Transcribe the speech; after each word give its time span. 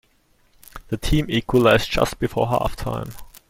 The 0.87 0.97
team 0.97 1.27
equalized 1.29 1.91
just 1.91 2.17
before 2.17 2.47
half-time. 2.47 3.11